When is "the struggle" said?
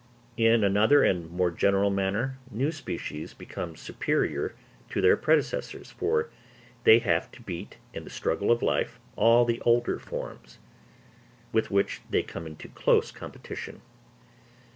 8.03-8.57